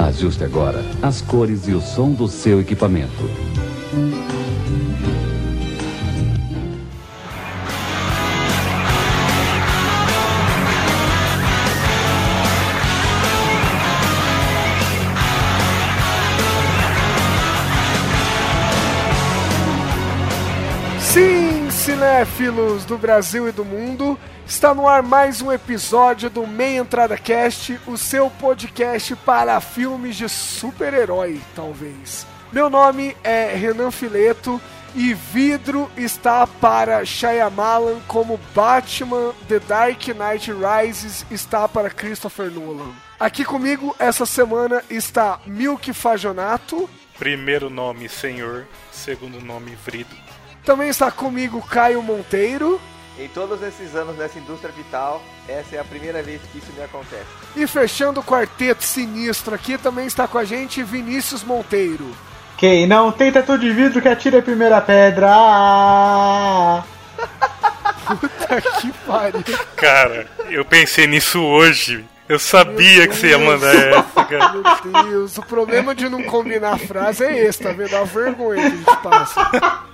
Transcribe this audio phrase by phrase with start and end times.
[0.00, 3.10] Ajuste agora as cores e o som do seu equipamento.
[20.98, 24.18] Sim, cinéfilos do Brasil e do mundo,
[24.50, 30.16] está no ar mais um episódio do Meia Entrada Cast, o seu podcast para filmes
[30.16, 32.26] de super-herói, talvez.
[32.52, 34.60] Meu nome é Renan Fileto
[34.92, 42.90] e vidro está para Shyamalan como Batman The Dark Knight Rises está para Christopher Nolan.
[43.20, 46.90] Aqui comigo essa semana está Milk Fajonato.
[47.16, 50.16] Primeiro nome Senhor, segundo nome Vrido.
[50.64, 52.80] Também está comigo Caio Monteiro.
[53.20, 56.82] Em todos esses anos nessa indústria vital, essa é a primeira vez que isso me
[56.82, 57.26] acontece.
[57.54, 62.16] E fechando o quarteto sinistro aqui, também está com a gente Vinícius Monteiro.
[62.56, 65.28] Quem não tem teto de vidro que atire a primeira pedra.
[68.06, 69.44] Puta que pariu.
[69.76, 72.02] Cara, eu pensei nisso hoje.
[72.26, 74.52] Eu sabia que você ia mandar essa, cara.
[74.54, 77.94] Meu Deus, o problema de não combinar a frase é esse, tá vendo?
[77.94, 79.90] A vergonha que a gente passa.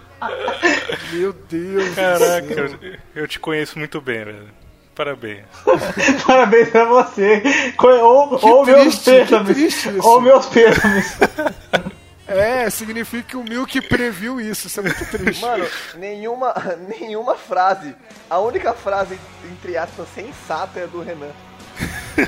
[1.13, 1.95] Meu Deus.
[1.95, 2.79] Caraca, do céu.
[2.83, 4.49] eu, eu te conheço muito bem, velho.
[4.95, 5.45] Parabéns.
[6.27, 7.43] Parabéns pra você.
[7.79, 9.87] Ou, ou meus triste, que pêsames.
[10.05, 11.19] Ou meus pêsames.
[12.29, 15.41] É, significa que o Milk previu isso, isso é muito triste.
[15.43, 16.53] Mano, nenhuma,
[17.01, 17.95] nenhuma frase,
[18.29, 19.17] a única frase,
[19.49, 21.31] entre aspas, sensata é do Renan.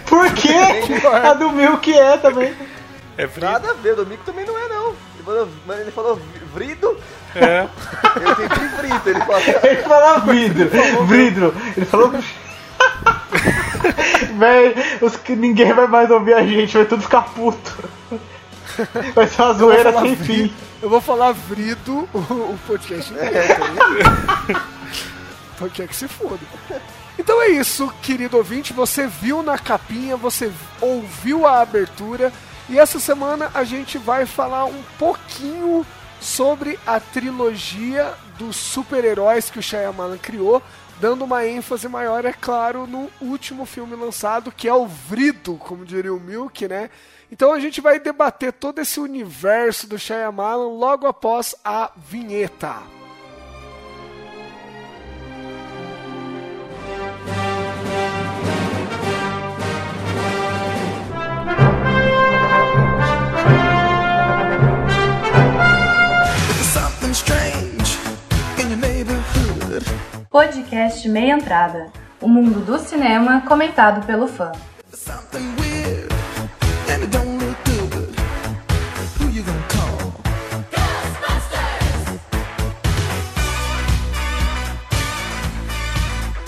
[0.07, 0.55] Por quê?
[1.05, 2.55] A do que é também.
[3.17, 3.47] É Vrido?
[3.47, 4.91] Nada a ver, do Mico também não é não.
[4.91, 6.21] Ele falou, mano, ele falou
[6.55, 6.97] vrido,
[7.39, 7.67] É.
[8.17, 10.71] eu entendi vrito, ele falou Ele falou vidro.
[11.07, 11.55] Vidro.
[11.77, 12.13] Ele falou.
[14.39, 17.89] Véi, os que ninguém vai mais ouvir a gente, vai tudo ficar puto.
[19.15, 20.25] Vai ser uma zoeira sem Vrido.
[20.25, 20.55] fim.
[20.81, 24.63] Eu vou falar Vrido o, o podcast inteiro, tá ligado?
[25.55, 26.39] Então quer que se foda.
[27.19, 28.73] Então é isso, querido ouvinte.
[28.73, 32.33] Você viu na capinha, você ouviu a abertura.
[32.69, 35.85] E essa semana a gente vai falar um pouquinho
[36.21, 40.63] sobre a trilogia dos super-heróis que o Shyamalan criou,
[41.01, 45.85] dando uma ênfase maior, é claro, no último filme lançado, que é o Vrido, como
[45.85, 46.91] diria o Milk, né?
[47.31, 52.98] Então a gente vai debater todo esse universo do Shyamalan logo após a vinheta.
[70.39, 71.93] Podcast Meia Entrada.
[72.21, 74.53] O mundo do cinema comentado pelo fã.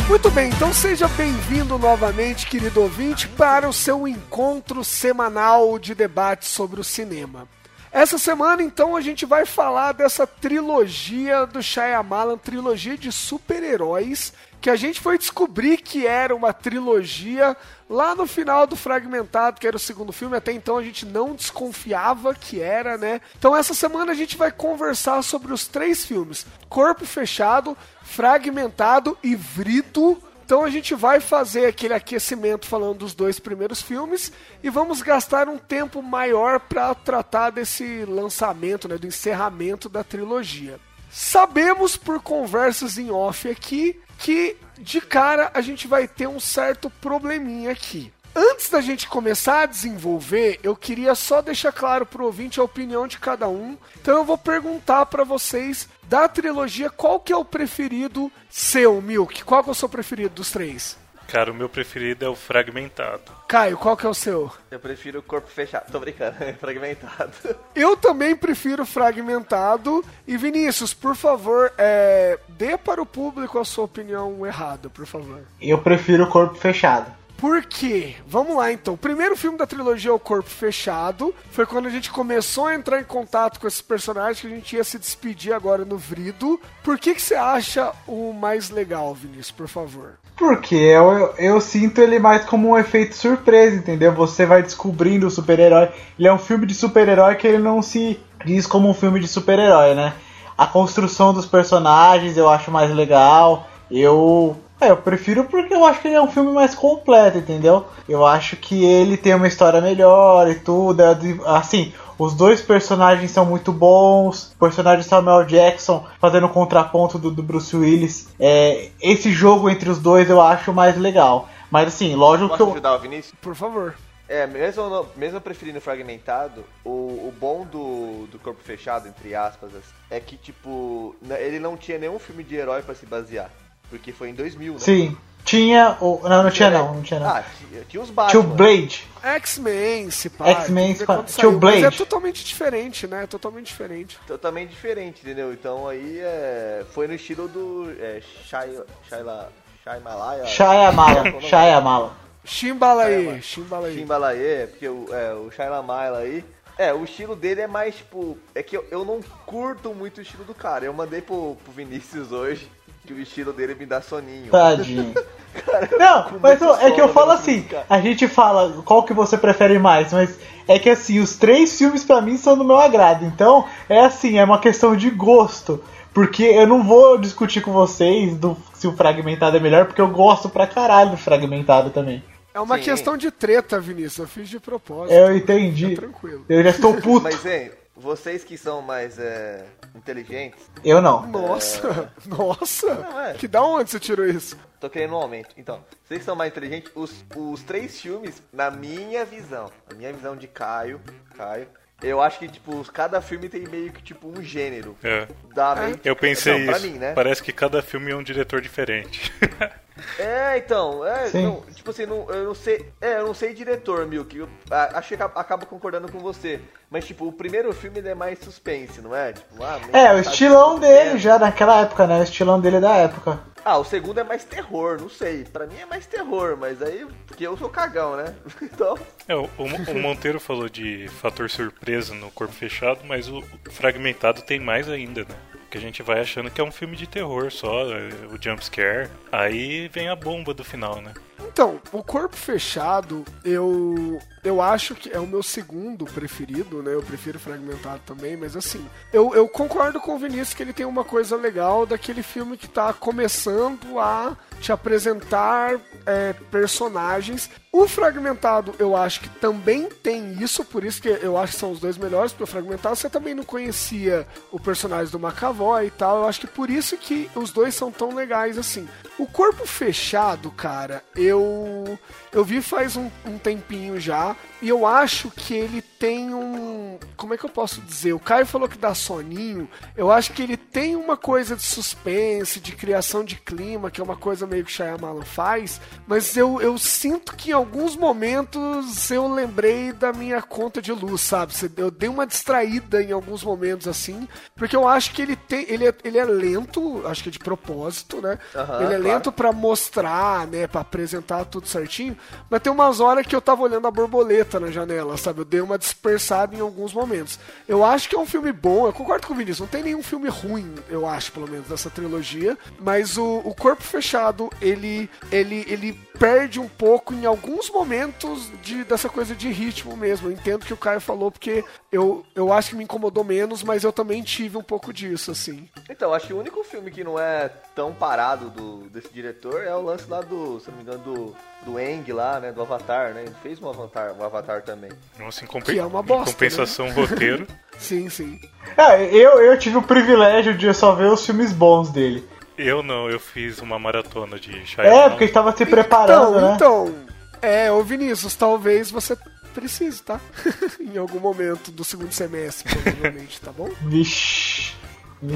[0.09, 6.47] Muito bem, então seja bem-vindo novamente, querido ouvinte, para o seu encontro semanal de debate
[6.47, 7.49] sobre o cinema.
[7.93, 14.71] Essa semana, então, a gente vai falar dessa trilogia do Shyamalan, trilogia de super-heróis, que
[14.71, 17.56] a gente foi descobrir que era uma trilogia
[17.89, 20.37] lá no final do Fragmentado, que era o segundo filme.
[20.37, 23.21] Até então a gente não desconfiava que era, né?
[23.39, 29.34] Então essa semana a gente vai conversar sobre os três filmes: Corpo Fechado, Fragmentado e
[29.34, 30.23] Vrito.
[30.50, 34.33] Então a gente vai fazer aquele aquecimento falando dos dois primeiros filmes
[34.65, 40.81] e vamos gastar um tempo maior para tratar desse lançamento, né, do encerramento da trilogia.
[41.09, 46.91] Sabemos por conversas em off aqui que de cara a gente vai ter um certo
[46.91, 48.12] probleminha aqui.
[48.34, 53.06] Antes da gente começar a desenvolver, eu queria só deixar claro pro ouvinte a opinião
[53.06, 53.78] de cada um.
[54.00, 59.44] Então eu vou perguntar para vocês da trilogia qual que é o preferido seu, Milk?
[59.44, 60.98] Qual que é o seu preferido dos três?
[61.28, 63.31] Cara, o meu preferido é o Fragmentado.
[63.46, 64.50] Caio, qual que é o seu?
[64.73, 67.31] Eu prefiro o corpo fechado, tô brincando, é fragmentado.
[67.76, 70.05] Eu também prefiro fragmentado.
[70.26, 75.43] E Vinícius, por favor, é, dê para o público a sua opinião errada, por favor.
[75.62, 77.19] Eu prefiro o corpo fechado.
[77.40, 78.16] Por quê?
[78.26, 78.92] Vamos lá então.
[78.92, 81.34] O primeiro filme da trilogia O Corpo Fechado.
[81.50, 84.76] Foi quando a gente começou a entrar em contato com esses personagens que a gente
[84.76, 86.60] ia se despedir agora no Vrido.
[86.84, 90.19] Por que, que você acha o mais legal, Vinícius, por favor?
[90.37, 94.12] Porque eu, eu, eu sinto ele mais como um efeito surpresa, entendeu?
[94.12, 95.88] Você vai descobrindo o super-herói.
[96.19, 99.26] Ele é um filme de super-herói que ele não se diz como um filme de
[99.26, 100.12] super-herói, né?
[100.58, 103.66] A construção dos personagens eu acho mais legal.
[103.90, 107.87] Eu É, eu prefiro porque eu acho que ele é um filme mais completo, entendeu?
[108.09, 111.03] Eu acho que ele tem uma história melhor e tudo.
[111.03, 114.53] é Assim, os dois personagens são muito bons.
[114.53, 118.29] O personagem Samuel Jackson fazendo o contraponto do, do Bruce Willis.
[118.38, 121.49] É, esse jogo entre os dois eu acho mais legal.
[121.71, 122.73] Mas assim, lógico que Posso eu.
[122.73, 123.35] ajudar o Vinícius?
[123.41, 123.94] Por favor.
[124.29, 129.73] É, mesmo, mesmo preferindo fragmentado, o, o bom do, do corpo fechado, entre aspas,
[130.09, 133.50] é que, tipo, ele não tinha nenhum filme de herói pra se basear.
[133.90, 134.78] Porque foi em 2000, né?
[134.78, 135.16] Sim.
[135.44, 135.96] Tinha.
[136.00, 136.20] O...
[136.28, 137.28] Não, não tinha não, não tinha não.
[137.28, 138.31] Ah, tinha, tinha os Batman.
[138.31, 139.08] Tinha o Blade.
[139.22, 140.48] X-Men, se pá.
[140.48, 141.16] X-Men, se pá.
[141.16, 141.96] quando Tio saiu, Mas é Blade.
[141.96, 143.26] totalmente diferente, né?
[143.26, 144.19] Totalmente diferente.
[144.26, 145.52] Totalmente diferente, entendeu?
[145.52, 148.70] Então aí é, foi no estilo do é, Shai,
[149.08, 149.52] Shaila,
[149.84, 150.46] Shaimalaya.
[150.46, 151.40] Shyamala.
[151.40, 152.16] Shyamala.
[152.42, 153.94] Chimbalaê, Chimbalaê.
[153.94, 156.44] Chimbalaê, porque o, é, o Shailamala aí.
[156.78, 158.38] É, o estilo dele é mais, tipo.
[158.54, 160.87] É que eu, eu não curto muito o estilo do cara.
[160.87, 162.70] Eu mandei pro, pro Vinícius hoje
[163.06, 164.50] que o estilo dele me dá soninho.
[164.50, 165.14] Tadinho.
[165.67, 167.85] Cara, Não, mas é que eu falo assim, cara.
[167.91, 170.38] a gente fala qual que você prefere mais, mas
[170.69, 173.25] é que assim, os três filmes pra mim são do meu agrado.
[173.25, 175.82] Então, é assim, é uma questão de gosto.
[176.14, 180.08] Porque eu não vou discutir com vocês do, se o fragmentado é melhor, porque eu
[180.08, 182.23] gosto pra caralho do fragmentado também.
[182.52, 182.85] É uma Sim.
[182.85, 184.19] questão de treta, Vinícius.
[184.19, 185.12] Eu fiz de propósito.
[185.14, 185.94] Eu entendi.
[185.94, 186.44] Tá tranquilo.
[186.49, 187.23] Eu já estou puto.
[187.25, 187.70] Mas, hein,
[188.00, 189.64] vocês que são mais é,
[189.94, 191.26] inteligentes, Eu não.
[191.26, 192.94] Nossa, nossa.
[192.94, 193.35] Não, é.
[193.35, 194.56] Que da onde você tirou isso?
[194.81, 195.55] tô querendo um aumento.
[195.58, 200.12] Então, vocês que são mais inteligentes, os, os três filmes, na minha visão, na minha
[200.12, 201.00] visão de Caio,
[201.37, 201.69] Caio,
[202.02, 204.97] eu acho que, tipo, cada filme tem meio que, tipo, um gênero.
[205.02, 205.29] É.
[205.55, 206.87] Dá meio Eu pensei Não, pra isso.
[206.87, 207.12] mim, né?
[207.12, 209.31] Parece que cada filme é um diretor diferente.
[210.19, 214.06] É, então, é, não, tipo assim, não, eu não sei, é, eu não sei diretor,
[214.06, 216.60] Milk, eu a- acho que acaba- acabo concordando com você,
[216.90, 219.32] mas tipo, o primeiro filme ele é mais suspense, não é?
[219.32, 221.04] Tipo, ah, É, o estilão acontecendo.
[221.04, 222.20] dele já naquela época, né?
[222.20, 223.40] O estilão dele da época.
[223.62, 227.06] Ah, o segundo é mais terror, não sei, pra mim é mais terror, mas aí,
[227.26, 228.34] porque eu sou cagão, né?
[228.62, 228.98] Então,
[229.28, 234.40] É, o, o- o Monteiro falou de fator surpresa no corpo fechado, mas o fragmentado
[234.42, 235.34] tem mais ainda, né?
[235.70, 239.08] Que a gente vai achando que é um filme de terror só, é, o jumpscare.
[239.31, 241.14] Aí vem a bomba do final, né?
[241.46, 246.94] Então, o corpo fechado, eu eu acho que é o meu segundo preferido, né?
[246.94, 250.87] Eu prefiro fragmentado também, mas assim, eu, eu concordo com o Vinícius que ele tem
[250.87, 257.50] uma coisa legal daquele filme que tá começando a te apresentar é, personagens.
[257.72, 261.70] O fragmentado, eu acho que também tem isso, por isso que eu acho que são
[261.70, 265.90] os dois melhores, porque o fragmentado você também não conhecia o personagem do McAvoy e
[265.90, 266.22] tal.
[266.22, 268.88] Eu acho que por isso que os dois são tão legais assim.
[269.19, 271.99] O corpo fechado, cara, eu eu
[272.44, 277.38] vi faz um, um tempinho já e eu acho que ele tem um, como é
[277.38, 278.12] que eu posso dizer?
[278.12, 279.69] O Caio falou que dá soninho.
[279.97, 284.05] Eu acho que ele tem uma coisa de suspense, de criação de clima, que é
[284.05, 289.26] uma coisa meio que Shyamalan faz, mas eu, eu sinto que em alguns momentos eu
[289.33, 291.53] lembrei da minha conta de luz, sabe?
[291.76, 295.87] Eu dei uma distraída em alguns momentos assim, porque eu acho que ele tem, ele
[295.87, 298.38] é, ele é lento, acho que é de propósito, né?
[298.55, 299.03] Aham, ele é claro.
[299.03, 302.17] lento pra mostrar, né, Pra apresentar tudo certinho,
[302.49, 305.40] mas tem umas horas que eu tava olhando a borboleta na janela, sabe?
[305.40, 307.38] Eu dei uma dispersada em alguns momentos.
[307.69, 310.02] Eu acho que é um filme bom, eu concordo com o Vinícius, não tem nenhum
[310.02, 315.64] filme ruim, eu acho, pelo menos, dessa trilogia, mas o, o Corpo Fechado, ele, ele,
[315.69, 320.28] ele perde um pouco em alguns momentos de, dessa coisa de ritmo mesmo.
[320.28, 323.85] Eu entendo que o Caio falou, porque eu, eu acho que me incomodou menos, mas
[323.85, 325.68] eu também tive um pouco disso, assim.
[325.88, 329.75] então, acho que o único filme que não é tão parado do, desse diretor é
[329.75, 333.12] o lance lá do, se não me engano, do, do Eng lá, né, do Avatar,
[333.12, 334.90] né, ele fez um Avatar, um Avatar também.
[335.19, 337.47] Nossa, em, compen- é uma em bosta, compensação, roteiro.
[337.79, 338.38] Sim, sim.
[338.76, 342.29] É, eu, eu tive o privilégio de só ver os filmes bons dele.
[342.59, 345.09] Eu não, eu fiz uma maratona de É, Shyamalan.
[345.11, 346.52] porque a gente tava se preparando, então, né?
[346.57, 346.95] Então,
[347.40, 349.17] é, ô Vinícius, talvez você
[349.55, 350.21] precise, tá?
[350.79, 353.71] em algum momento do segundo semestre, provavelmente, tá bom?
[353.81, 354.75] Vixe.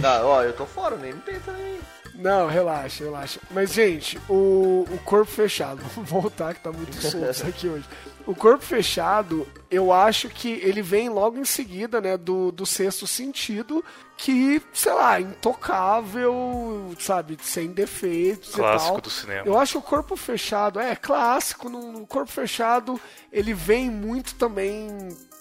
[0.02, 1.78] Ah, ó, eu tô fora, nem me pensa nem.
[2.14, 3.40] Não, relaxa, relaxa.
[3.50, 7.84] Mas, gente, o, o corpo fechado, vamos voltar que tá muito solto isso aqui hoje.
[8.26, 13.06] O corpo fechado, eu acho que ele vem logo em seguida, né, do, do sexto
[13.06, 13.84] sentido,
[14.16, 19.00] que, sei lá, intocável, sabe, sem defeitos e Clássico tal.
[19.02, 19.42] do cinema.
[19.46, 22.98] Eu acho que o corpo fechado, é clássico, no, no corpo fechado
[23.30, 24.88] ele vem muito também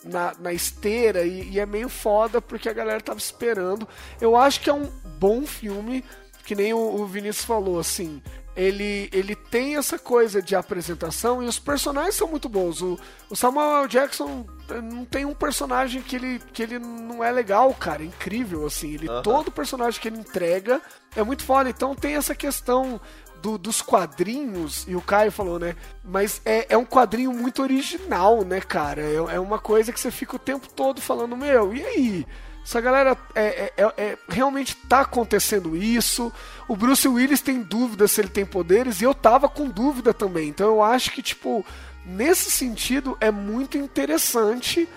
[0.03, 3.87] na, na esteira e, e é meio foda porque a galera tava esperando.
[4.19, 6.03] Eu acho que é um bom filme,
[6.45, 8.21] que nem o, Vinícius falou, assim.
[8.55, 12.81] Ele, ele tem essa coisa de apresentação e os personagens são muito bons.
[12.83, 13.87] O, o Samuel L.
[13.87, 18.03] Jackson eh, não tem um personagem que ele, que ele não é legal, cara.
[18.03, 18.93] É incrível, assim.
[18.93, 19.23] Ele, Aham.
[19.23, 20.79] Todo personagem que ele entrega
[21.15, 21.67] é muito foda.
[21.67, 23.01] Então tem essa questão
[23.41, 25.75] do- dos quadrinhos, e o Caio falou, né?
[26.03, 29.01] Mas é, é um quadrinho muito original, né, cara?
[29.01, 32.27] É, é uma coisa que você fica o tempo todo falando, meu, e aí?
[32.65, 36.31] Essa galera é, é- é- é- realmente tá acontecendo isso.
[36.67, 40.47] O Bruce Willis tem dúvida se ele tem poderes, e eu tava com dúvida também.
[40.49, 41.65] Então eu acho que, tipo,
[42.05, 44.87] nesse sentido é muito interessante.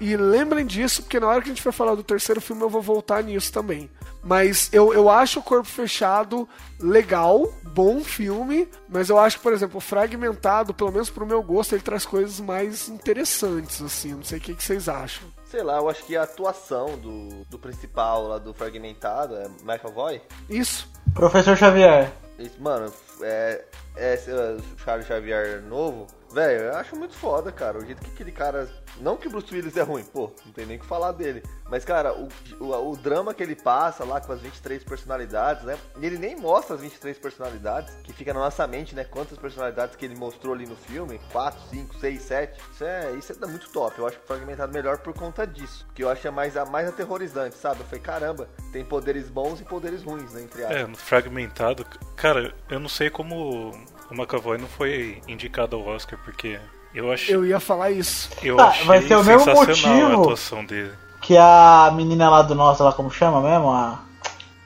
[0.00, 2.68] E lembrem disso, porque na hora que a gente for falar do terceiro filme eu
[2.68, 3.88] vou voltar nisso também.
[4.22, 6.48] Mas eu, eu acho o Corpo Fechado
[6.80, 11.74] legal, bom filme, mas eu acho que, por exemplo, Fragmentado, pelo menos pro meu gosto,
[11.74, 14.14] ele traz coisas mais interessantes, assim.
[14.14, 15.28] Não sei o que, que vocês acham.
[15.54, 19.94] Sei lá, eu acho que a atuação do, do principal lá do Fragmentado, é Michael
[19.94, 20.20] Voy,
[20.50, 20.90] Isso.
[21.14, 22.10] Professor Xavier.
[22.36, 22.92] Esse, mano,
[23.22, 27.78] é, é esse, uh, Charles Xavier novo, velho, eu acho muito foda, cara.
[27.78, 28.68] O jeito que aquele cara.
[29.00, 31.42] Não que o Bruce Willis é ruim, pô, não tem nem o que falar dele.
[31.68, 32.28] Mas, cara, o,
[32.60, 35.78] o, o drama que ele passa lá com as 23 personalidades, né?
[35.98, 39.04] E ele nem mostra as 23 personalidades, que fica na nossa mente, né?
[39.04, 42.60] Quantas personalidades que ele mostrou ali no filme: 4, 5, 6, 7.
[42.72, 43.98] Isso é, isso é muito top.
[43.98, 45.86] Eu acho fragmentado melhor por conta disso.
[45.94, 47.80] Que eu acho é mais, mais aterrorizante, sabe?
[47.80, 50.42] Eu falei, caramba, tem poderes bons e poderes ruins, né?
[50.42, 50.62] Entre.
[50.62, 51.84] É, no fragmentado,
[52.16, 53.72] cara, eu não sei como
[54.10, 56.58] o McAvoy não foi indicado ao Oscar, porque
[56.94, 58.30] eu achei, Eu ia falar isso.
[58.42, 60.22] eu Ah, achei vai ser o mesmo sensacional a motivo.
[60.22, 60.92] atuação dele.
[61.20, 63.70] Que a menina lá do nosso, lá como chama mesmo?
[63.70, 63.98] A,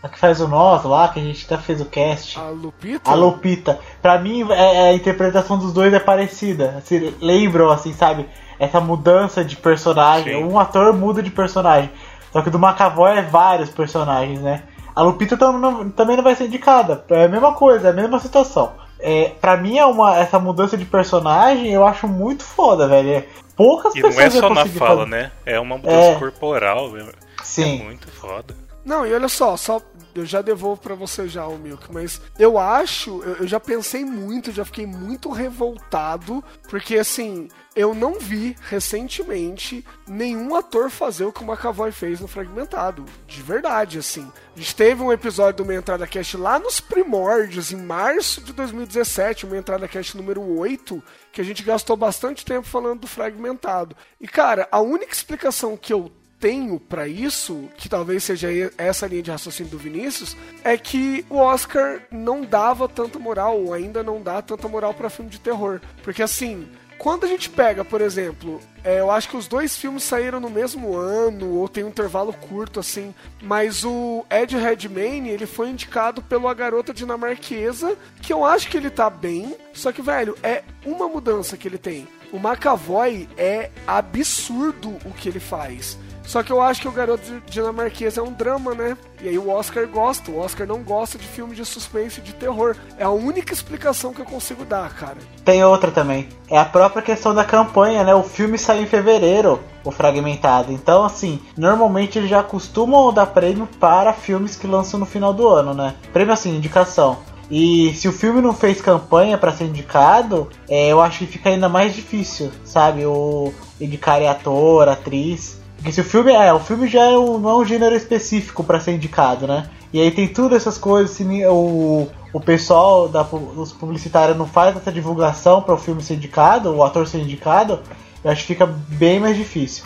[0.02, 2.38] a que faz o nosso lá, que a gente até fez o cast.
[2.38, 3.10] A Lupita.
[3.10, 3.78] A Lupita.
[4.02, 6.82] Pra mim, é- é a interpretação dos dois é parecida.
[6.84, 8.28] Se lembram, assim, sabe?
[8.58, 10.36] Essa mudança de personagem.
[10.36, 10.44] Sim.
[10.44, 11.90] Um ator muda de personagem.
[12.32, 14.64] Só que do McAvoy é vários personagens, né?
[14.96, 17.04] A Lupita tam- não- também não vai ser indicada.
[17.08, 18.72] É a mesma coisa, é a mesma situação.
[19.00, 23.10] É, pra mim, é uma, essa mudança de personagem eu acho muito foda, velho.
[23.10, 23.24] É,
[23.56, 25.10] Poucas E não pessoas é vão só na fala, fazer.
[25.10, 25.32] né?
[25.44, 26.14] É uma mudança É.
[26.18, 26.96] corporal.
[26.96, 27.04] É,
[27.42, 27.80] Sim.
[27.80, 28.54] é muito foda.
[28.84, 29.80] Não, e olha só, só
[30.18, 34.04] eu já devolvo pra você já o Milk, mas eu acho, eu, eu já pensei
[34.04, 41.32] muito, já fiquei muito revoltado, porque assim, eu não vi recentemente nenhum ator fazer o
[41.32, 44.30] que o McAvoy fez no Fragmentado, de verdade, assim.
[44.54, 48.52] A gente teve um episódio do Meia Entrada Cast lá nos primórdios, em março de
[48.52, 53.06] 2017, o Meia Entrada Cast número 8, que a gente gastou bastante tempo falando do
[53.06, 53.96] Fragmentado.
[54.20, 59.22] E cara, a única explicação que eu tenho pra isso, que talvez seja essa linha
[59.22, 64.22] de raciocínio do Vinícius, é que o Oscar não dava tanta moral, ou ainda não
[64.22, 65.80] dá tanta moral pra filme de terror.
[66.02, 66.68] Porque assim,
[66.98, 70.50] quando a gente pega, por exemplo, é, eu acho que os dois filmes saíram no
[70.50, 76.20] mesmo ano, ou tem um intervalo curto, assim, mas o Ed Redmayne, ele foi indicado
[76.20, 80.64] pelo A Garota Dinamarquesa, que eu acho que ele tá bem, só que, velho, é
[80.84, 82.08] uma mudança que ele tem.
[82.32, 85.96] O McAvoy é absurdo o que ele faz.
[86.28, 88.98] Só que eu acho que o Garoto Dinamarquês é um drama, né?
[89.22, 90.30] E aí o Oscar gosta.
[90.30, 92.76] O Oscar não gosta de filme de suspense e de terror.
[92.98, 95.16] É a única explicação que eu consigo dar, cara.
[95.42, 96.28] Tem outra também.
[96.50, 98.14] É a própria questão da campanha, né?
[98.14, 100.70] O filme saiu em fevereiro, o fragmentado.
[100.70, 105.48] Então, assim, normalmente eles já costumam dar prêmio para filmes que lançam no final do
[105.48, 105.94] ano, né?
[106.12, 107.20] Prêmio assim, indicação.
[107.50, 111.48] E se o filme não fez campanha para ser indicado, é, eu acho que fica
[111.48, 113.06] ainda mais difícil, sabe?
[113.06, 115.56] O indicar ator, atriz.
[115.78, 118.64] Porque se o filme é, o filme já é um, não é um gênero específico
[118.64, 119.70] para ser indicado, né?
[119.92, 124.76] E aí tem tudo essas coisas, se o, o pessoal da os publicitários não faz
[124.76, 127.80] essa divulgação para o filme ser indicado, o ator ser indicado,
[128.22, 129.84] eu acho que fica bem mais difícil.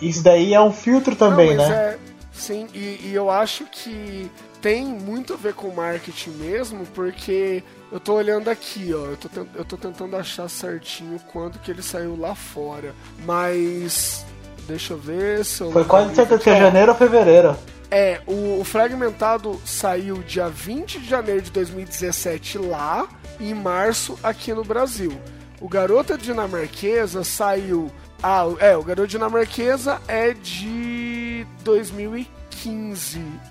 [0.00, 1.74] Isso daí é um filtro também, Não, né?
[1.74, 1.98] é-
[2.32, 7.62] sim, e, e eu acho que tem muito a ver com marketing mesmo, porque
[7.92, 9.06] eu tô olhando aqui, ó.
[9.06, 12.94] Eu tô, eu tô tentando achar certinho quando que ele saiu lá fora.
[13.24, 14.26] Mas.
[14.66, 15.70] Deixa eu ver se eu.
[15.70, 17.56] Foi quase certeza que é Ó, janeiro ou fevereiro.
[17.90, 23.08] É, o, o Fragmentado saiu dia 20 de janeiro de 2017 lá
[23.38, 25.12] e em março aqui no Brasil.
[25.60, 27.90] O Garota Dinamarquesa saiu.
[28.22, 32.45] Ah, é, o Garota Dinamarquesa é de 2015.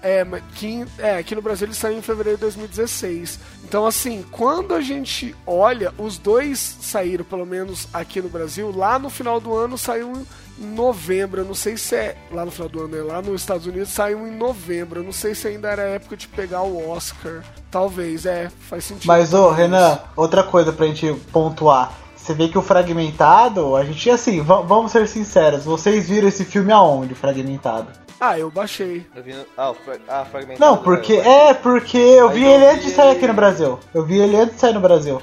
[0.02, 3.40] É, mas quin- é, aqui no Brasil ele saiu em fevereiro de 2016.
[3.64, 9.00] Então, assim, quando a gente olha, os dois saíram, pelo menos aqui no Brasil, lá
[9.00, 10.12] no final do ano saiu
[10.60, 11.42] em novembro.
[11.42, 13.02] Eu não sei se é lá no final do ano, né?
[13.04, 15.00] lá nos Estados Unidos saiu em novembro.
[15.00, 17.44] Eu não sei se ainda era época de pegar o Oscar.
[17.72, 19.08] Talvez, é, faz sentido.
[19.08, 19.50] Mas, ô.
[19.50, 21.92] Renan, outra coisa pra gente pontuar.
[22.26, 26.44] Você vê que o Fragmentado, a gente, assim, va- vamos ser sinceros, vocês viram esse
[26.44, 27.86] filme aonde, o Fragmentado?
[28.20, 29.06] Ah, eu baixei.
[29.16, 30.60] Eu vi no- ah, o fra- ah, fragmentado.
[30.72, 33.34] Não, porque, eu- é, porque eu Aí vi ele vi antes de sair aqui no
[33.36, 33.78] Brasil.
[33.94, 35.22] Eu vi ele antes de sair no Brasil.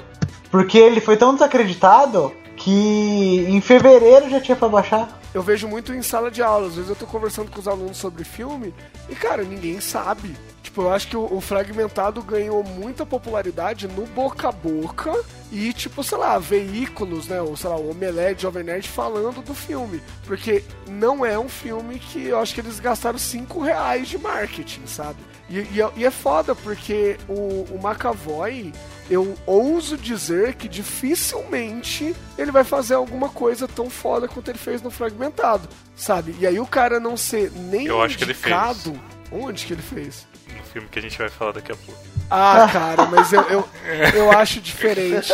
[0.49, 5.09] Porque ele foi tão desacreditado que em fevereiro já tinha pra baixar.
[5.33, 6.67] Eu vejo muito em sala de aula.
[6.67, 8.73] Às vezes eu tô conversando com os alunos sobre filme
[9.09, 10.35] e, cara, ninguém sabe.
[10.61, 15.13] Tipo, eu acho que o, o Fragmentado ganhou muita popularidade no boca a boca
[15.51, 17.41] e, tipo, sei lá, veículos, né?
[17.41, 20.01] Ou sei lá, o Omelete, Jovem Nerd falando do filme.
[20.25, 24.87] Porque não é um filme que eu acho que eles gastaram 5 reais de marketing,
[24.87, 25.19] sabe?
[25.59, 28.73] E, e é- e é foda, porque o, o McAvoy,
[29.09, 34.81] eu ouso dizer que dificilmente ele vai fazer alguma coisa tão foda quanto ele fez
[34.81, 36.35] no Fragmentado, sabe?
[36.39, 38.45] E aí o cara não ser nem Eu acho que ele fez.
[38.55, 38.99] indicado...
[39.35, 40.27] Onde que ele fez?
[40.55, 41.99] No filme que a gente vai falar daqui a pouco.
[42.29, 43.67] Ah, cara, mas eu, eu,
[44.13, 45.33] eu acho diferente.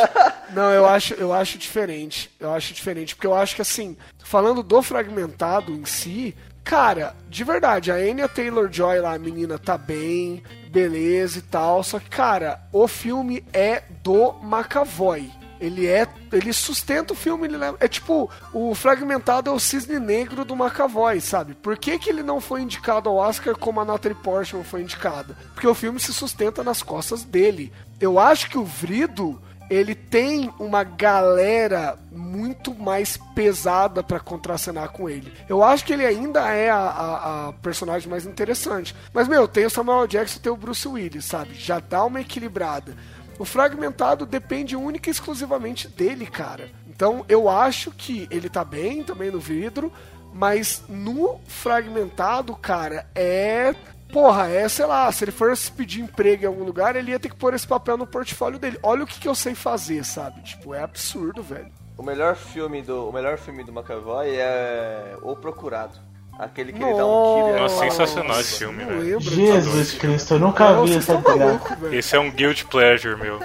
[0.54, 2.32] Não, eu acho, eu acho diferente.
[2.40, 3.14] Eu acho diferente.
[3.14, 8.28] Porque eu acho que assim, falando do fragmentado em si, cara, de verdade, a Anya
[8.28, 11.84] Taylor Joy lá, a menina, tá bem, beleza e tal.
[11.84, 15.32] Só que, cara, o filme é do McAvoy.
[15.60, 16.08] Ele é.
[16.32, 20.56] Ele sustenta o filme, ele leva- é tipo, o Fragmentado é o cisne negro do
[20.56, 21.54] McAvoy, sabe?
[21.54, 25.36] Por que, que ele não foi indicado ao Oscar como a Natalie Portman foi indicada?
[25.54, 27.74] Porque o filme se sustenta nas costas dele.
[28.00, 35.10] Eu acho que o Vrido, ele tem uma galera muito mais pesada pra contracenar com
[35.10, 35.32] ele.
[35.48, 38.96] Eu acho que ele ainda é a, a- a personagem mais interessante.
[39.14, 41.54] Mas, meu, tem o Samuel Jackson e tem o Bruce Willis, sabe?
[41.54, 42.96] Já dá uma equilibrada.
[43.38, 46.70] O fragmentado depende única e exclusivamente dele, cara.
[46.88, 49.94] Então eu acho que ele tá bem também no vidro,
[50.34, 53.74] mas no fragmentado, cara, é.
[54.12, 57.30] Porra, é, sei lá, se ele fosse pedir emprego em algum lugar, ele ia ter
[57.30, 58.80] que pôr esse papel no portfólio dele.
[58.82, 60.42] Olha o que, que eu sei fazer, sabe?
[60.42, 61.72] Tipo, é absurdo, velho.
[61.96, 66.00] O melhor filme do, o melhor filme do McAvoy é O Procurado.
[66.40, 69.02] Aquele que ele dá um tiro Nossa, sensacional esse filme, velho.
[69.02, 69.20] lembro.
[69.20, 71.94] Jesus Cristo, eu nunca Não, vi essa malucos, velho.
[71.94, 73.40] Esse é um guilt pleasure, meu.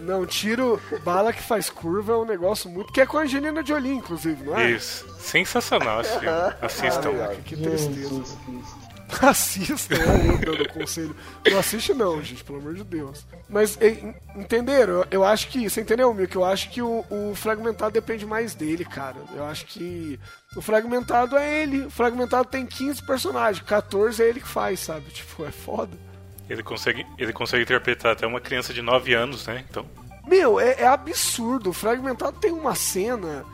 [0.00, 2.92] Não, tiro, bala que faz curva é um negócio muito.
[2.92, 4.70] Que é com a Angelina Jolie, inclusive, não é?
[4.72, 5.06] Isso.
[5.18, 6.28] Sensacional esse filme.
[6.60, 7.12] Assistam.
[7.12, 7.94] Caraca, que tristeza.
[7.94, 8.83] Jesus Cristo.
[9.22, 11.16] Assista, é eu dando conselho.
[11.50, 13.26] Não assiste não, gente, pelo amor de Deus.
[13.48, 13.78] Mas,
[14.36, 15.04] entenderam?
[15.10, 16.34] Eu, acho que, você entendeu, Milk?
[16.34, 19.16] Eu acho que o, o fragmentado depende mais dele, cara.
[19.34, 20.18] Eu acho que
[20.56, 21.86] o fragmentado é ele.
[21.86, 25.10] O fragmentado tem 15 personagens, 14 é ele que faz, sabe?
[25.10, 25.96] Tipo, é foda.
[26.48, 29.64] Ele consegue, ele consegue interpretar até uma criança de 9 anos, né?
[29.68, 29.86] Então,
[30.26, 31.70] Meu, é, é absurdo.
[31.70, 33.44] O Fragmentado tem uma cena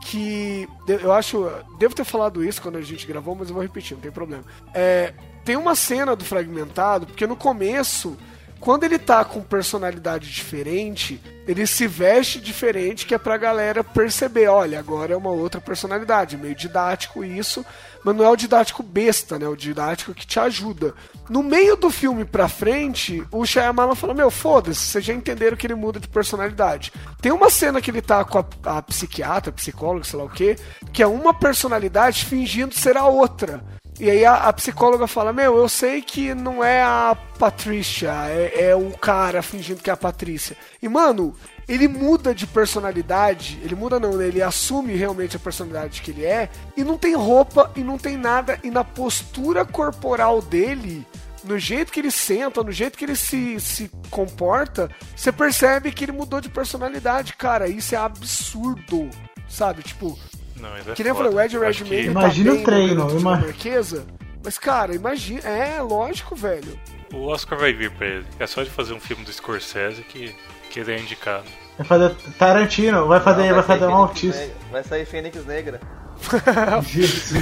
[0.00, 1.50] que eu acho.
[1.78, 4.44] Devo ter falado isso quando a gente gravou, mas eu vou repetir, não tem problema.
[4.74, 5.12] É,
[5.44, 8.16] tem uma cena do Fragmentado, porque no começo,
[8.58, 14.48] quando ele tá com personalidade diferente, ele se veste diferente, que é pra galera perceber:
[14.48, 16.36] olha, agora é uma outra personalidade.
[16.36, 17.64] Meio didático isso,
[18.04, 19.46] mas não é o didático besta, né?
[19.46, 20.94] O didático que te ajuda.
[21.28, 25.66] No meio do filme pra frente, o Shyamalan fala: Meu, foda-se, vocês já entenderam que
[25.66, 26.92] ele muda de personalidade.
[27.20, 30.56] Tem uma cena que ele tá com a, a psiquiatra, psicóloga, sei lá o quê,
[30.92, 33.62] que é uma personalidade fingindo ser a outra.
[34.00, 38.70] E aí a, a psicóloga fala: Meu, eu sei que não é a Patrícia, é,
[38.70, 40.56] é o cara fingindo que é a Patrícia.
[40.82, 41.36] E, mano,
[41.72, 44.26] ele muda de personalidade, ele muda não, né?
[44.26, 48.16] Ele assume realmente a personalidade que ele é, e não tem roupa e não tem
[48.16, 51.06] nada, e na postura corporal dele,
[51.44, 56.04] no jeito que ele senta, no jeito que ele se, se comporta, você percebe que
[56.04, 57.68] ele mudou de personalidade, cara.
[57.68, 59.08] Isso é absurdo,
[59.48, 59.82] sabe?
[59.82, 60.18] Tipo,
[60.56, 63.18] não, é que nem eu falei, o Ed Redmayne que tá Imagina o treino, Garoto
[63.18, 64.06] ima- Dinamarquesa,
[64.44, 65.40] mas, cara, imagina.
[65.48, 66.78] É, lógico, velho.
[67.12, 68.26] O Oscar vai vir pra ele.
[68.38, 70.34] É só de fazer um filme do Scorsese que,
[70.70, 71.44] que ele é indicado.
[71.80, 74.40] Vai fazer Tarantino, vai fazer, Não, vai fazer sair um Fênix autista.
[74.40, 74.56] Negra.
[74.70, 75.80] Vai sair Fênix Negra.
[76.84, 77.32] Jesus.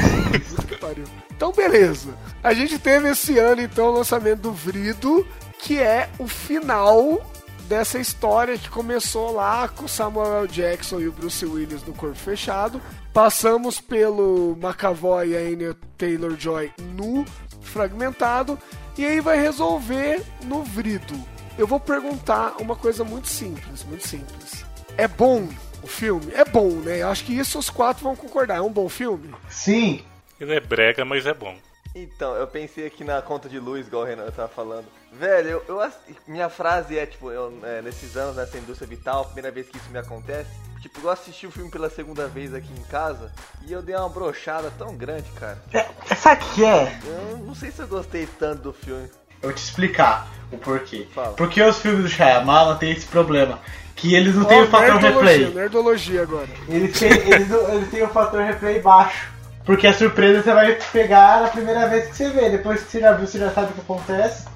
[1.35, 2.15] Então, beleza.
[2.41, 5.27] A gente teve esse ano, então, o lançamento do Vrido,
[5.59, 7.21] que é o final
[7.69, 10.49] dessa história que começou lá com o Samuel L.
[10.49, 12.81] Jackson e o Bruce Willis no Corpo Fechado.
[13.13, 17.25] Passamos pelo McAvoy e a Anya Taylor-Joy no
[17.61, 18.57] Fragmentado.
[18.97, 21.38] E aí vai resolver no Vrido.
[21.59, 24.65] Eu vou perguntar uma coisa muito simples, muito simples.
[24.97, 25.49] É bom
[25.83, 26.33] o filme?
[26.33, 27.03] É bom, né?
[27.03, 28.59] Eu acho que isso os quatro vão concordar.
[28.59, 29.35] É um bom filme?
[29.49, 30.05] Sim.
[30.39, 31.57] Ele é brega, mas é bom.
[31.93, 34.87] Então, eu pensei aqui na conta de luz, igual o Renan tava falando.
[35.13, 35.93] Velho, eu, eu
[36.29, 39.91] minha frase é, tipo, eu, é, nesses anos nessa indústria vital, primeira vez que isso
[39.91, 43.33] me acontece, tipo, eu assisti o filme pela segunda vez aqui em casa
[43.67, 45.61] e eu dei uma brochada tão grande, cara.
[45.73, 47.01] É, é, sabe o que é?
[47.05, 49.11] Eu não sei se eu gostei tanto do filme.
[49.43, 51.07] Eu vou te explicar o porquê.
[51.15, 51.33] Fala.
[51.35, 53.59] Porque os filmes do Shyamalan tem esse problema.
[53.95, 55.55] Que eles não têm Ó, o fator nerdologia, replay.
[55.55, 56.49] nerdologia agora.
[56.69, 59.29] Eles têm, eles, não- eles têm o fator replay baixo.
[59.65, 62.49] Porque a surpresa você vai pegar na primeira vez que você vê.
[62.49, 64.47] Depois que você já viu, você já sabe o que acontece.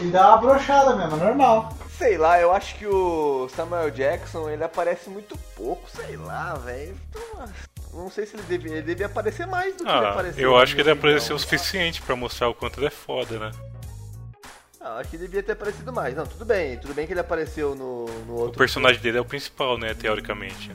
[0.00, 1.72] E dá uma brochada mesmo, é normal.
[1.96, 6.94] Sei lá, eu acho que o Samuel Jackson, ele aparece muito pouco, sei lá, velho.
[7.12, 10.42] Tô- não sei se ele devia, ele devia aparecer mais do que ele Ah, apareceu.
[10.44, 13.50] eu acho que ele apareceu o suficiente pra mostrar o quanto ele é foda, né?
[14.80, 16.14] Ah, acho que ele devia ter aparecido mais.
[16.14, 18.58] Não, tudo bem, tudo bem que ele apareceu no, no O outro.
[18.58, 20.70] personagem dele é o principal, né, teoricamente.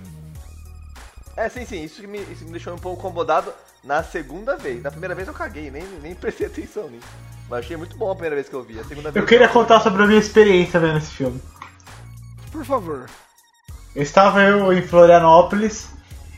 [1.35, 3.51] É, sim, sim, isso que me, isso me deixou um pouco incomodado
[3.83, 4.83] na segunda vez.
[4.83, 7.07] Na primeira vez eu caguei, nem, nem prestei atenção nisso.
[7.49, 8.79] Mas achei muito bom a primeira vez que eu vi.
[8.79, 11.41] A segunda vez Eu queria contar sobre a minha experiência vendo esse filme.
[12.51, 13.09] Por favor.
[13.95, 15.89] Eu estava eu em Florianópolis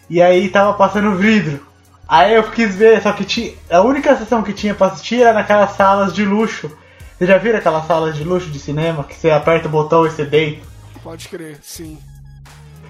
[0.10, 1.66] e aí tava passando vidro.
[2.08, 5.34] Aí eu quis ver, só que tinha, a única sessão que tinha pra assistir era
[5.34, 6.72] naquelas salas de luxo.
[7.18, 10.10] Vocês já viram aquelas salas de luxo de cinema que você aperta o botão e
[10.10, 10.66] você deita?
[11.02, 11.98] Pode crer, sim.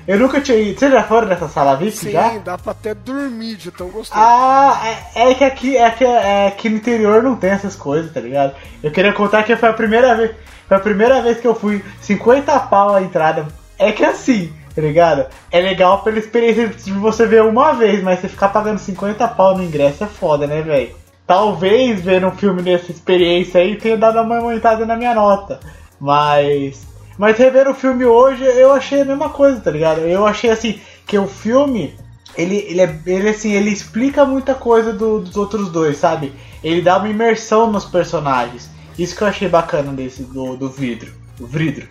[0.08, 0.80] Eu nunca tinha ido.
[0.80, 2.38] Vocês já foram nessa sala VIP Sim, já?
[2.38, 4.20] dá pra até dormir de tão gostoso.
[4.20, 4.80] Ah,
[5.16, 8.20] é, é que aqui, é que, é que no interior não tem essas coisas, tá
[8.20, 8.56] ligado?
[8.84, 10.32] Eu queria contar que foi a primeira vez,
[10.68, 13.48] foi a primeira vez que eu fui 50 pau a entrada.
[13.78, 15.26] É que assim, tá ligado?
[15.52, 19.58] É legal pela experiência de você ver uma vez, mas você ficar pagando 50 pau
[19.58, 20.96] no ingresso é foda, né, velho?
[21.28, 25.60] Talvez vendo um filme dessa experiência aí tenha dado uma aumentada na minha nota.
[26.00, 26.86] Mas.
[27.18, 30.02] Mas rever o filme hoje eu achei a mesma coisa, tá ligado?
[30.02, 31.96] Eu achei assim, que o filme,
[32.38, 36.34] ele, ele, é, ele assim, ele explica muita coisa do- dos outros dois, sabe?
[36.64, 38.70] Ele dá uma imersão nos personagens.
[39.00, 41.12] Isso que eu achei bacana desse, do, do vidro.
[41.38, 41.88] Do vidro.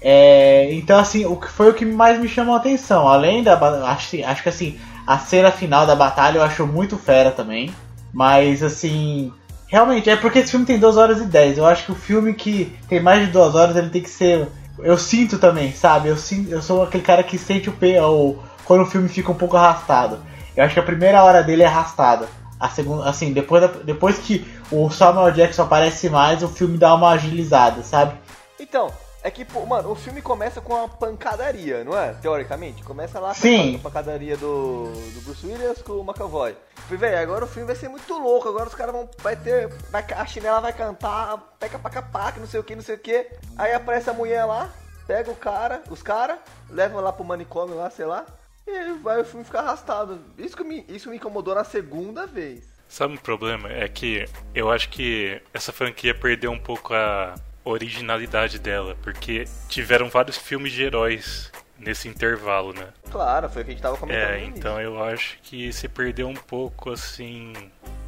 [0.00, 3.08] É, então assim, o que foi o que mais me chamou a atenção.
[3.08, 3.56] Além da.
[3.90, 7.74] Acho, acho que assim, a cena final da batalha eu acho muito fera também.
[8.16, 9.30] Mas assim.
[9.68, 11.58] Realmente, é porque esse filme tem 2 horas e 10.
[11.58, 14.48] Eu acho que o filme que tem mais de 2 horas ele tem que ser.
[14.78, 16.08] Eu sinto também, sabe?
[16.08, 18.00] Eu, sinto, eu sou aquele cara que sente o P.
[18.00, 20.18] Ou quando o filme fica um pouco arrastado.
[20.56, 22.26] Eu acho que a primeira hora dele é arrastada.
[22.58, 26.94] A segunda, assim, depois, da- depois que o Samuel Jackson aparece mais, o filme dá
[26.94, 28.14] uma agilizada, sabe?
[28.58, 28.90] Então,
[29.26, 32.12] é que, pô, mano, o filme começa com uma pancadaria, não é?
[32.14, 32.84] Teoricamente.
[32.84, 33.74] Começa lá com Sim.
[33.74, 36.54] a pancadaria do, do Bruce Williams com o McAvoy.
[36.76, 38.48] Falei, velho, agora o filme vai ser muito louco.
[38.48, 39.10] Agora os caras vão.
[39.18, 39.66] Vai ter.
[39.90, 42.98] Vai, a chinela vai cantar, peca paca paca, não sei o que, não sei o
[43.00, 43.26] que.
[43.58, 44.72] Aí aparece a mulher lá,
[45.08, 46.38] pega o cara, os caras,
[46.70, 48.24] leva lá pro manicômio lá, sei lá.
[48.64, 50.20] E aí vai o filme ficar arrastado.
[50.38, 52.62] Isso, que me, isso me incomodou na segunda vez.
[52.88, 53.68] Sabe o problema?
[53.72, 57.34] É que eu acho que essa franquia perdeu um pouco a
[57.68, 62.88] originalidade dela, porque tiveram vários filmes de heróis nesse intervalo, né?
[63.10, 64.22] Claro, foi o que a gente tava comentando.
[64.30, 67.52] É, então eu acho que se perdeu um pouco, assim,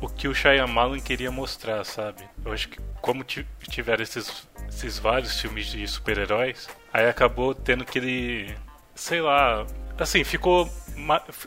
[0.01, 2.23] o que o Shyamalan queria mostrar, sabe?
[2.44, 7.85] Eu acho que como ti- tiveram esses, esses vários filmes de super-heróis, aí acabou tendo
[7.85, 8.55] que ele,
[8.94, 9.66] sei lá,
[9.99, 10.71] assim, ficou,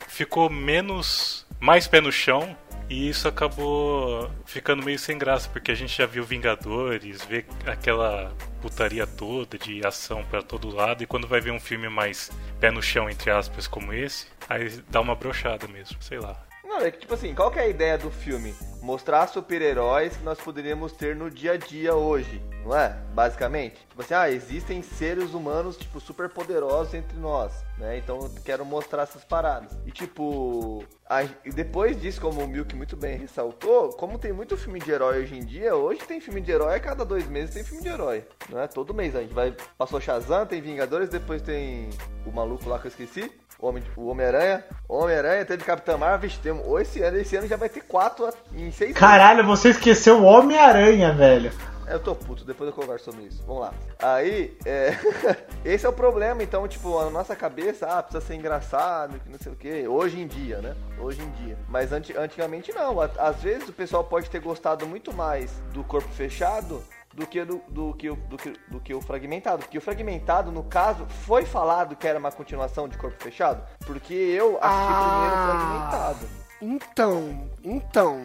[0.08, 2.56] ficou menos, mais pé no chão,
[2.92, 8.34] e isso acabou ficando meio sem graça, porque a gente já viu Vingadores, vê aquela
[8.62, 12.70] putaria toda de ação pra todo lado, e quando vai ver um filme mais pé
[12.70, 16.38] no chão, entre aspas, como esse, aí dá uma brochada mesmo, sei lá.
[16.66, 18.54] Não, é que tipo assim, qual que é a ideia do filme?
[18.82, 22.90] Mostrar super-heróis que nós poderíamos ter no dia a dia hoje, não é?
[23.14, 23.76] Basicamente.
[23.88, 27.98] Tipo assim, ah, existem seres humanos, tipo, super poderosos entre nós, né?
[28.00, 29.78] Então eu quero mostrar essas paradas.
[29.86, 34.58] E tipo, a- e depois disso, como o Milk muito bem ressaltou, como tem muito
[34.58, 37.54] filme de herói hoje em dia, hoje tem filme de herói, a cada dois meses
[37.54, 38.68] tem filme de herói, não é?
[38.68, 41.90] Todo mês a gente vai, passou Shazam, tem Vingadores, depois tem
[42.26, 44.64] o maluco lá que eu esqueci, Homem- o Homem-Aranha.
[44.90, 48.28] Homem-Aranha teve Capitã Marvel, vixe, tem, um- esse ano, esse ano já vai ter quatro
[48.54, 48.94] em seis.
[48.96, 51.52] Caralho, você esqueceu o Homem-Aranha, velho.
[51.88, 53.44] Eu tô puto, depois eu converso sobre isso.
[53.46, 53.74] Vamos lá.
[54.00, 54.96] Aí, é...
[55.66, 59.38] esse é o problema, então, tipo, a nossa cabeça, ah, precisa ser engraçado, que não
[59.38, 59.86] sei o quê.
[59.90, 60.74] Hoje em dia, né?
[60.98, 61.58] Hoje em dia.
[61.68, 62.96] Mas anti- antigamente não.
[63.02, 66.82] Às vezes o pessoal pode ter gostado muito mais do corpo fechado
[67.14, 69.64] do que, do, do que, o- do, que, do que o fragmentado.
[69.64, 73.64] Porque o fragmentado, no caso, foi falado que era uma continuação de corpo fechado.
[73.86, 75.10] Porque eu assisti Ah.
[75.10, 76.42] primeiro fragmentado.
[76.64, 78.22] Então, então,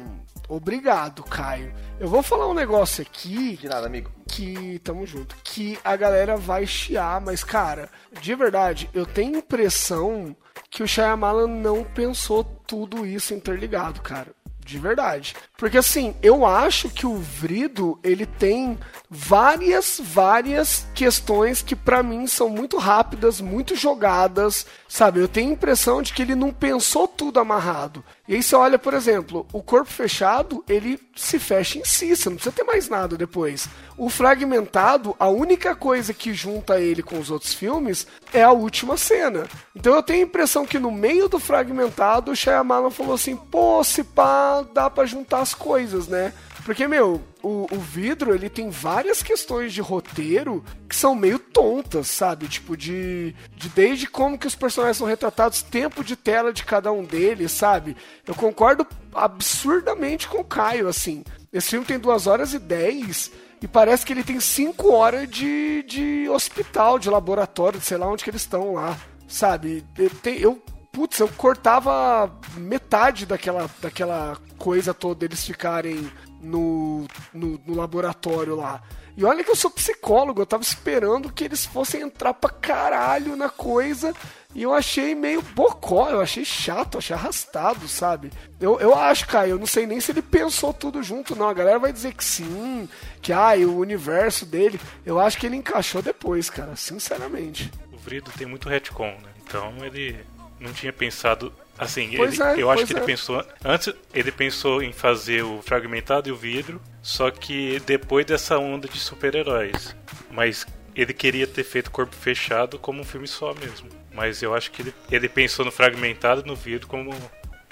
[0.49, 1.75] obrigado, Caio.
[1.99, 4.11] Eu vou falar um negócio aqui De nada, amigo.
[4.29, 7.89] que tamo junto, que a galera vai chiar, mas cara,
[8.21, 10.37] de verdade, eu tenho impressão
[10.71, 14.29] que o Shyamalan não pensou tudo isso interligado, cara.
[14.61, 15.35] De verdade.
[15.57, 22.27] Porque assim, eu acho que o Vrido, ele tem várias, várias questões que pra mim
[22.27, 25.21] são muito rápidas, muito jogadas, sabe?
[25.21, 28.05] Eu tenho a impressão de que ele não pensou tudo amarrado.
[28.29, 32.29] E aí você olha, por exemplo, o corpo fechado, ele se fecha em si, você
[32.29, 33.69] não precisa ter mais nada depois.
[33.97, 38.97] O fragmentado, a única coisa que junta ele com os outros filmes é a última
[38.97, 39.47] cena.
[39.75, 43.83] Então eu tenho a impressão que no meio do fragmentado, o Shyamalan falou assim, pô,
[43.83, 46.33] se pá, dá pra juntar as coisas, né?
[46.65, 52.09] Porque, meu, o, o vidro, ele tem várias questões de roteiro que são meio tontas,
[52.09, 52.49] sabe?
[52.49, 56.91] Tipo, de, de desde como que os personagens são retratados, tempo de tela de cada
[56.91, 57.97] um deles, sabe?
[58.27, 61.23] Eu concordo absurdamente com o Caio, assim.
[61.53, 63.31] Esse filme tem 2 horas e 10
[63.63, 68.09] e parece que ele tem 5 horas de, de hospital, de laboratório, de sei lá
[68.09, 69.85] onde que eles estão lá, sabe?
[69.97, 70.63] Eu, eu
[70.97, 78.83] putz, eu cortava metade daquela, daquela coisa toda deles ficarem no, no, no laboratório lá.
[79.15, 83.37] E olha que eu sou psicólogo, eu tava esperando que eles fossem entrar pra caralho
[83.37, 84.15] na coisa.
[84.55, 88.33] E eu achei meio bocó, eu achei chato, achei arrastado, sabe?
[88.59, 91.47] Eu, eu acho, cara, eu não sei nem se ele pensou tudo junto, não.
[91.47, 92.89] A galera vai dizer que sim,
[93.21, 94.81] que ah, o universo dele.
[95.05, 97.71] Eu acho que ele encaixou depois, cara, sinceramente.
[97.93, 99.31] O Vrido tem muito retcon, né?
[99.47, 100.25] Então ele
[100.61, 101.53] não tinha pensado.
[101.79, 103.05] Assim, Pois ele- é, eu acho que ele é.
[103.05, 103.45] pensou.
[103.65, 108.89] Antes, ele pensou em fazer o fragmentado e o vidro, só que depois dessa onda
[108.89, 109.95] de super-heróis.
[110.31, 113.91] Mas ele queria ter feito Corpo Fechado como um filme só mesmo.
[114.15, 117.11] Mas eu acho que ele, ele pensou no fragmentado e no vidro como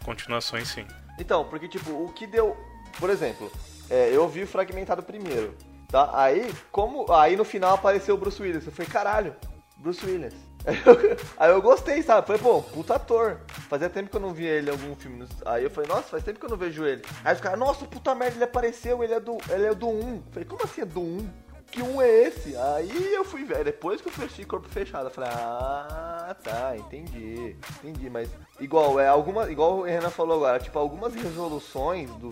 [0.03, 0.85] continuações, sim.
[1.18, 2.57] Então, porque, tipo, o que deu.
[3.01, 3.51] Por exemplo,
[3.88, 5.55] é, eu vi o fragmentado primeiro,
[5.88, 6.11] tá?
[6.12, 7.11] Aí, como.
[7.12, 8.66] Aí no final apareceu o Bruce Willis.
[8.66, 9.35] Eu falei, caralho,
[9.79, 10.35] Bruce Willis.
[11.37, 12.27] Aí eu, gostei, sabe?
[12.27, 13.38] Falei, pô, puta ator.
[13.68, 15.27] Fazia tempo que eu não via ele em algum filme.
[15.44, 17.03] Aí eu falei, nossa, faz tempo que eu não vejo ele.
[17.24, 20.22] Aí os caras, nossa, puta merda, ele apareceu, ele é do, ele é do 1.
[20.33, 21.31] Falei, como assim é do 1?
[21.70, 22.57] Que 1 é esse?
[22.57, 27.57] Aí eu fui ver, depois que eu fechei corpo fechado, eu falei, ah, tá, entendi,
[27.83, 32.29] entendi, mas igual, é alguma, igual o Renan falou agora, tipo, algumas resoluções do,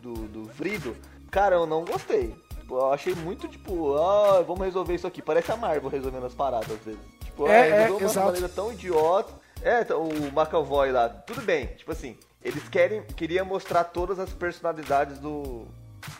[0.00, 0.96] do, do Vrido,
[1.28, 2.36] cara, eu não gostei.
[2.64, 5.20] Tipo, eu achei muito, tipo, ah, vamos resolver isso aqui.
[5.20, 7.13] Parece a Marvel resolvendo as paradas às vezes.
[7.34, 9.34] Tipo, É, é, de uma maneira tão idiota.
[9.60, 14.30] É, então, o McAvoy lá, tudo bem, tipo assim, eles querem, queria mostrar todas as
[14.30, 15.66] personalidades do,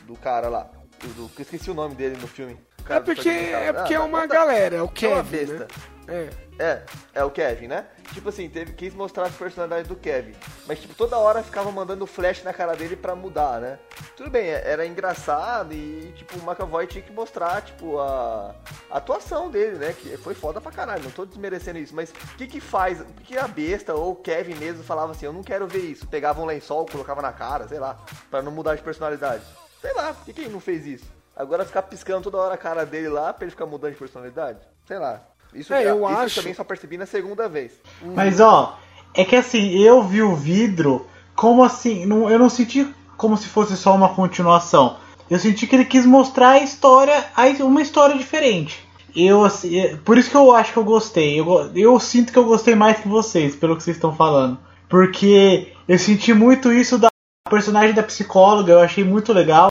[0.01, 0.69] do cara lá.
[1.15, 2.57] Do, eu esqueci o nome dele no filme.
[2.87, 5.23] O É porque, é porque é Ah, uma tá- galera, é o é Kevin, uma
[5.23, 5.53] besta.
[5.59, 5.67] né?
[6.07, 6.45] É.
[6.57, 6.81] É,
[7.15, 7.85] é o Kevin, né?
[8.13, 10.33] Tipo assim, teve, quis mostrar as personalidades do Kevin.
[10.65, 13.77] Mas, tipo, toda hora ficava mandando flash na cara dele pra mudar, né?
[14.15, 18.55] Tudo bem, é- era engraçado e, tipo, o McAvoy tinha que mostrar, tipo, a,
[18.89, 19.93] a atuação dele, né?
[19.99, 21.93] Que foi foda pra caralho, não tô desmerecendo isso.
[21.93, 22.99] Mas o que que faz?
[22.99, 26.07] Por que a besta ou o Kevin mesmo falava assim, eu não quero ver isso?
[26.07, 27.97] Pegava um lençol, colocava na cara, sei lá,
[28.31, 29.43] pra não mudar de personalidade.
[29.81, 31.14] Sei lá, por que, que ele não fez isso?
[31.35, 34.59] Agora ficar piscando toda hora a cara dele lá pra ele ficar mudando de personalidade?
[34.87, 35.21] Sei lá.
[35.53, 37.73] Isso, É, eu isso acho- também só percebi na segunda vez.
[38.01, 38.77] Mas ó,
[39.13, 43.47] é que assim, eu vi o vidro como assim, não, eu não senti como se
[43.47, 44.97] fosse só uma continuação.
[45.29, 47.25] Eu senti que ele quis mostrar a história,
[47.61, 48.85] uma história diferente.
[49.15, 51.39] Eu assim, é- por isso que eu acho que eu gostei.
[51.39, 54.57] Eu, eu sinto que eu gostei mais que vocês, pelo que vocês estão falando.
[54.89, 57.09] Porque eu senti muito isso da
[57.49, 59.67] personagem da psicóloga, eu achei muito legal.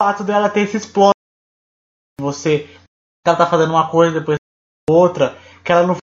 [0.00, 1.12] Fato dela ter esse plot.
[2.20, 2.68] Você.
[3.26, 4.38] Ela tá fazendo uma coisa, depois
[4.88, 5.36] outra.
[5.64, 5.96] Que ela não